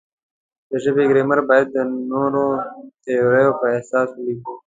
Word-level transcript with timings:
د 0.69 0.71
ژبې 0.83 1.03
ګرامر 1.09 1.39
باید 1.49 1.67
د 1.75 1.77
نویو 2.09 2.47
تیوریو 3.03 3.57
پر 3.59 3.69
اساس 3.79 4.09
ولیکو. 4.13 4.53